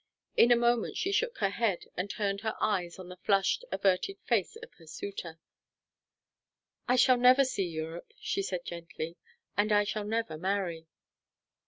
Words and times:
In 0.35 0.51
a 0.51 0.55
moment 0.55 0.97
she 0.97 1.11
shook 1.11 1.37
her 1.37 1.51
head 1.51 1.85
and 1.95 2.09
turned 2.09 2.41
her 2.41 2.55
eyes 2.59 2.97
on 2.97 3.07
the 3.09 3.17
flushed, 3.17 3.63
averted 3.71 4.17
face 4.23 4.55
of 4.63 4.73
her 4.79 4.87
suitor. 4.87 5.39
"I 6.87 6.95
shall 6.95 7.17
never 7.17 7.45
see 7.45 7.67
Europe," 7.67 8.11
she 8.19 8.41
said 8.41 8.65
gently, 8.65 9.17
"and 9.55 9.71
I 9.71 9.83
shall 9.83 10.05
never 10.05 10.39
marry." 10.39 10.87